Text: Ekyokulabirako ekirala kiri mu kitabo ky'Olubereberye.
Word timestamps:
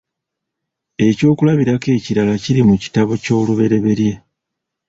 Ekyokulabirako 1.07 1.87
ekirala 1.97 2.33
kiri 2.43 2.61
mu 2.69 2.75
kitabo 2.83 3.11
ky'Olubereberye. 3.23 4.13